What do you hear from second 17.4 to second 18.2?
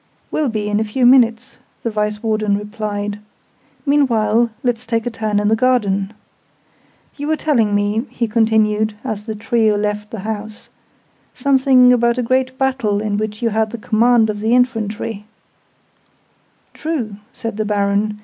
the Baron.